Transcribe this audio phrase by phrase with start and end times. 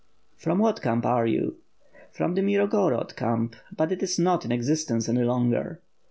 [0.35, 1.57] "From what camp are you?"
[2.11, 5.83] "From the Mirgorod camp, but it is not in existence any longer."